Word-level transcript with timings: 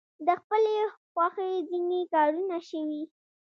د 0.25 0.27
خپلې 0.41 0.75
خوښې 1.11 1.49
ځینې 1.69 1.99
کارونه 2.13 2.57
شوي. 2.69 3.03